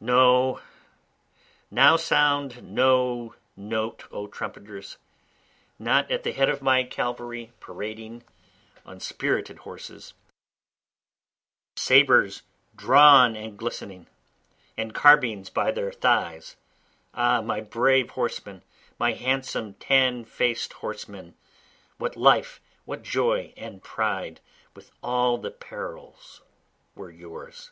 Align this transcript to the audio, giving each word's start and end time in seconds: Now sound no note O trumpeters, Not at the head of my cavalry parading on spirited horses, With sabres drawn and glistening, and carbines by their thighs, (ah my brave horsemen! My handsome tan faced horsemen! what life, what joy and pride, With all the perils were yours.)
Now 0.00 0.58
sound 1.96 2.74
no 2.74 3.36
note 3.56 4.04
O 4.10 4.26
trumpeters, 4.26 4.96
Not 5.78 6.10
at 6.10 6.24
the 6.24 6.32
head 6.32 6.48
of 6.48 6.60
my 6.60 6.82
cavalry 6.82 7.52
parading 7.60 8.24
on 8.84 8.98
spirited 8.98 9.58
horses, 9.58 10.12
With 11.72 11.80
sabres 11.84 12.42
drawn 12.74 13.36
and 13.36 13.56
glistening, 13.56 14.08
and 14.76 14.92
carbines 14.92 15.50
by 15.50 15.70
their 15.70 15.92
thighs, 15.92 16.56
(ah 17.14 17.40
my 17.40 17.60
brave 17.60 18.10
horsemen! 18.10 18.62
My 18.98 19.12
handsome 19.12 19.74
tan 19.74 20.24
faced 20.24 20.72
horsemen! 20.72 21.36
what 21.96 22.16
life, 22.16 22.60
what 22.86 23.04
joy 23.04 23.54
and 23.56 23.80
pride, 23.84 24.40
With 24.74 24.90
all 25.00 25.38
the 25.38 25.52
perils 25.52 26.42
were 26.96 27.12
yours.) 27.12 27.70